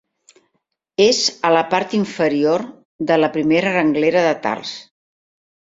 És 1.05 1.19
a 1.49 1.51
la 1.57 1.61
part 1.75 1.93
inferior 1.99 2.65
de 3.11 3.21
la 3.21 3.33
primera 3.39 3.75
renglera 3.79 4.29
del 4.31 4.41
tars. 4.49 4.77